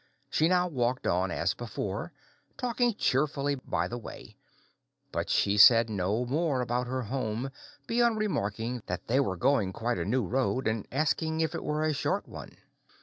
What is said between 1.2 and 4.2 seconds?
as before, talking cheerfully by the